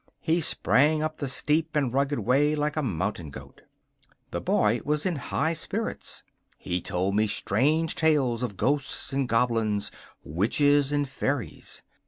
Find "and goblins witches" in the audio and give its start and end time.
9.13-10.91